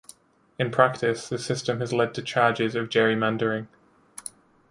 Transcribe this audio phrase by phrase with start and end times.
[0.57, 3.67] In practice, this system has led to charges of gerrymandering.